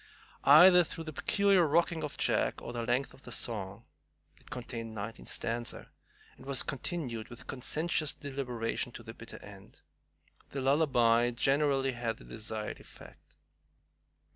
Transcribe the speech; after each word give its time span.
Either 0.45 0.83
through 0.83 1.03
the 1.03 1.13
peculiar 1.13 1.63
rocking 1.67 2.03
of 2.03 2.17
Jack 2.17 2.59
or 2.59 2.73
the 2.73 2.81
length 2.83 3.13
of 3.13 3.23
his 3.23 3.35
song, 3.35 3.83
it 4.37 4.49
contained 4.49 4.95
ninety 4.95 5.23
stanzas, 5.25 5.85
and 6.35 6.47
was 6.47 6.63
continued 6.63 7.27
with 7.29 7.45
conscientious 7.45 8.11
deliberation 8.11 8.91
to 8.91 9.03
the 9.03 9.13
bitter 9.13 9.37
end, 9.45 9.81
the 10.49 10.59
lullaby 10.59 11.29
generally 11.29 11.91
had 11.91 12.17
the 12.17 12.23
desired 12.25 12.79
effect. 12.79 13.35